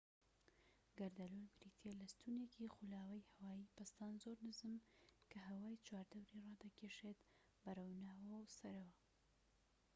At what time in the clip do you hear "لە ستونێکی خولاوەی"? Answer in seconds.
2.01-3.27